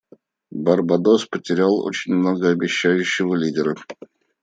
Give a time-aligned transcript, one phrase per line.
[0.51, 3.75] Барбадос потерял очень многообещающего лидера.